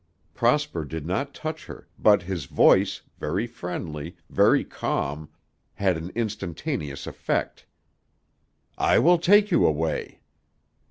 [0.33, 5.29] Prosper did not touch her, but his voice, very friendly, very calm,
[5.75, 7.67] had an instantaneous effect.
[8.79, 10.21] "I will take you away."